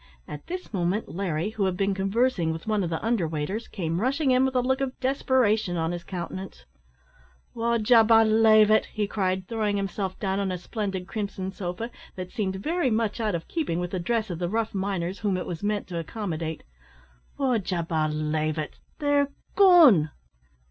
At 0.27 0.47
this 0.47 0.73
moment 0.73 1.09
Larry, 1.09 1.51
who 1.51 1.65
had 1.65 1.77
been 1.77 1.93
conversing 1.93 2.51
with 2.51 2.65
one 2.65 2.83
of 2.83 2.89
the 2.89 2.99
under 3.05 3.27
waiters, 3.27 3.67
came 3.67 4.01
rushing 4.01 4.31
in 4.31 4.43
with 4.45 4.55
a 4.55 4.61
look 4.61 4.81
of 4.81 4.99
desperation 4.99 5.77
on 5.77 5.91
his 5.91 6.03
countenance. 6.03 6.65
"Would 7.53 7.87
ye 7.87 8.01
belave 8.01 8.71
it," 8.71 8.87
he 8.87 9.05
cried, 9.05 9.47
throwing 9.47 9.77
himself 9.77 10.17
down 10.19 10.39
on 10.39 10.51
a 10.51 10.57
splendid 10.57 11.05
crimson 11.07 11.51
sofa, 11.51 11.91
that 12.15 12.31
seemed 12.31 12.55
very 12.55 12.89
much 12.89 13.19
out 13.21 13.35
of 13.35 13.47
keeping 13.47 13.79
with 13.79 13.91
the 13.91 13.99
dress 13.99 14.31
of 14.31 14.39
the 14.39 14.49
rough 14.49 14.73
miners 14.73 15.19
whom 15.19 15.37
it 15.37 15.45
was 15.45 15.61
meant 15.61 15.85
to 15.89 15.99
accommodate 15.99 16.63
"would 17.37 17.69
ye 17.69 17.83
belave 17.83 18.57
it, 18.57 18.77
they're 18.97 19.29
gone!" 19.55 20.09